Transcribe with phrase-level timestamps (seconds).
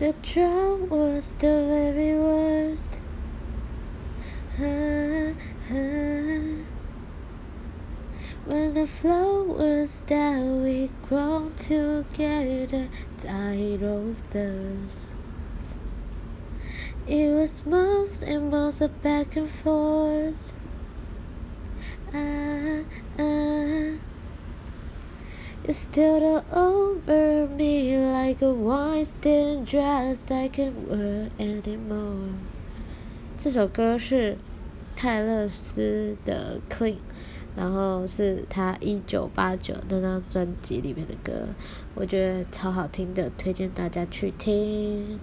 [0.00, 3.02] The drought was the very worst.
[8.46, 12.88] When the flowers that we grown together
[13.22, 15.08] died of thirst.
[17.06, 20.54] It was months and months of back and forth.
[22.14, 22.84] Ah,
[23.18, 24.00] ah.
[25.66, 27.99] You still over me
[28.30, 32.32] like a wine stained dress that can't wear anymore.
[33.36, 34.38] 这首歌是
[34.94, 36.92] 泰勒斯的《Clean》，
[37.56, 41.48] 然后是他一九八九那张专辑里面的歌，
[41.96, 45.18] 我觉得超好听的，推荐大家去听。